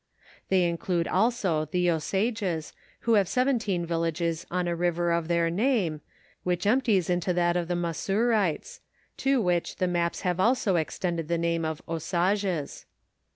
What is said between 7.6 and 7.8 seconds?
the